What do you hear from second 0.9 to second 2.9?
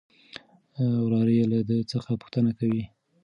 وراره يې له ده څخه پوښتنه کوي.